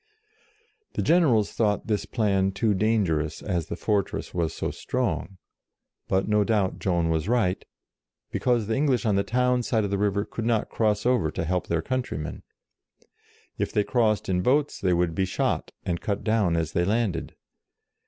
The 0.93 1.03
generals 1.03 1.51
thought 1.51 1.85
this 1.85 2.07
plan 2.07 2.53
too 2.53 2.73
dan 2.73 3.05
gerous, 3.05 3.43
as 3.43 3.67
the 3.67 3.75
fortress 3.75 4.33
was 4.33 4.51
so 4.51 4.71
strong; 4.71 5.37
but 6.07 6.27
no 6.27 6.43
doubt 6.43 6.79
Joan 6.79 7.09
was 7.09 7.27
right, 7.29 7.63
because 8.31 8.65
the 8.65 8.73
English 8.75 9.05
on 9.05 9.13
the 9.15 9.21
town 9.23 9.61
side 9.61 9.83
of 9.83 9.91
the 9.91 9.99
river 9.99 10.25
could 10.25 10.43
not 10.47 10.69
cross 10.69 11.05
over 11.05 11.29
to 11.29 11.45
help 11.45 11.67
their 11.67 11.83
countrymen. 11.83 12.41
If 13.59 13.71
they 13.71 13.83
crossed 13.83 14.27
in 14.27 14.41
boats, 14.41 14.81
they 14.81 14.91
would 14.93 15.13
be 15.13 15.25
shot, 15.25 15.71
and 15.85 16.01
cut 16.01 16.23
down 16.23 16.55
as 16.57 16.71
they 16.71 16.83
landed. 16.83 17.35